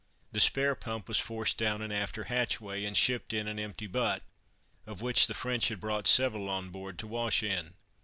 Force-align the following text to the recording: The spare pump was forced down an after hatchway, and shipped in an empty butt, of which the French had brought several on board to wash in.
The 0.31 0.39
spare 0.39 0.73
pump 0.73 1.07
was 1.07 1.19
forced 1.19 1.59
down 1.59 1.83
an 1.83 1.91
after 1.91 2.23
hatchway, 2.23 2.85
and 2.85 2.97
shipped 2.97 3.33
in 3.33 3.47
an 3.47 3.59
empty 3.59 3.85
butt, 3.85 4.23
of 4.87 5.03
which 5.03 5.27
the 5.27 5.35
French 5.35 5.67
had 5.67 5.79
brought 5.79 6.07
several 6.07 6.49
on 6.49 6.71
board 6.71 6.97
to 6.97 7.07
wash 7.07 7.43
in. 7.43 7.75